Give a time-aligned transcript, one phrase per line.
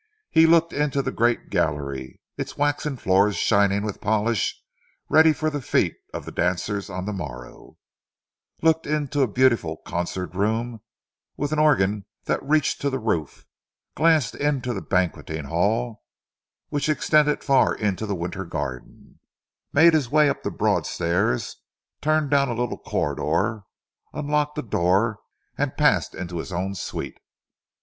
[0.31, 4.59] He looked into the great gallery, its waxen floors shining with polish,
[5.09, 7.77] ready for the feet of the dancers on the morrow;
[8.63, 10.81] looked into a beautiful concert room,
[11.37, 13.45] with an organ that reached to the roof;
[13.93, 16.01] glanced into the banquetting hall,
[16.69, 19.19] which extended far into the winter garden;
[19.71, 21.57] made his way up the broad stairs,
[22.01, 23.65] turned down a little corridor,
[24.13, 25.19] unlocked a door
[25.59, 27.19] and passed into his own suite.